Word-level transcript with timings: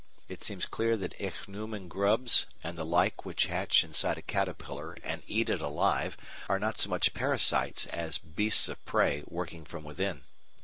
It 0.27 0.41
seems 0.41 0.65
clear 0.65 0.97
that 0.97 1.13
ichneumon 1.21 1.87
grubs 1.87 2.47
and 2.63 2.75
the 2.75 2.83
like 2.83 3.23
which 3.23 3.45
hatch 3.45 3.83
inside 3.83 4.17
a 4.17 4.23
caterpillar 4.23 4.93
and 5.03 5.21
eat 5.27 5.47
it 5.47 5.61
alive 5.61 6.17
are 6.49 6.57
not 6.57 6.79
so 6.79 6.89
much 6.89 7.13
parasites 7.13 7.85
as 7.85 8.17
"beasts 8.17 8.67
of 8.67 8.83
prey" 8.85 9.21
working 9.27 9.63
from 9.63 9.83
within. 9.83 10.23